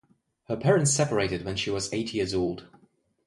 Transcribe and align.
Her 0.45 0.57
parents 0.57 0.89
separated 0.91 1.45
when 1.45 1.55
she 1.55 1.69
was 1.69 1.93
eight 1.93 2.11
years 2.11 2.33
old. 2.33 2.65